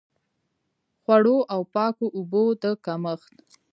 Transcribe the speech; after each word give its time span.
خوړو 1.01 1.37
او 1.53 1.61
پاکو 1.73 2.05
اوبو 2.17 2.43
د 2.61 2.63
کمښت. 2.85 3.35